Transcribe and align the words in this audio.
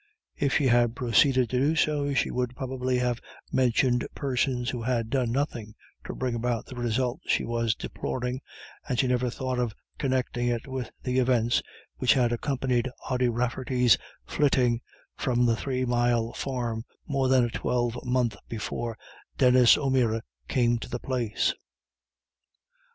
If 0.35 0.55
she 0.55 0.65
had 0.65 0.95
proceeded 0.95 1.51
to 1.51 1.59
do 1.59 1.75
so, 1.75 2.11
she 2.15 2.31
would 2.31 2.55
probably 2.55 2.97
have 2.97 3.21
mentioned 3.51 4.07
persons 4.15 4.71
who 4.71 4.81
had 4.81 5.11
done 5.11 5.31
nothing 5.31 5.75
to 6.05 6.15
bring 6.15 6.33
about 6.33 6.65
the 6.65 6.73
result 6.75 7.19
she 7.27 7.45
was 7.45 7.75
deploring, 7.75 8.41
and 8.89 8.97
she 8.97 9.05
never 9.05 9.29
thought 9.29 9.59
of 9.59 9.75
connecting 9.99 10.47
it 10.47 10.67
with 10.67 10.89
the 11.03 11.19
events 11.19 11.61
which 11.97 12.15
had 12.15 12.31
accompanied 12.31 12.89
Ody 13.11 13.29
Rafferty's 13.29 13.99
flitting 14.25 14.81
from 15.17 15.45
the 15.45 15.55
Three 15.55 15.85
Mile 15.85 16.33
Farm 16.33 16.83
more 17.05 17.27
than 17.27 17.45
a 17.45 17.51
twelvemonth 17.51 18.35
before 18.49 18.97
Denis 19.37 19.77
O'Meara 19.77 20.23
came 20.47 20.79
to 20.79 20.89
the 20.89 20.97
place. 20.99 21.53